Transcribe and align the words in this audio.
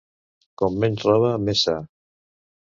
Com 0.61 0.79
menys 0.85 1.05
roba, 1.11 1.31
més 1.51 1.63
sa. 1.69 1.79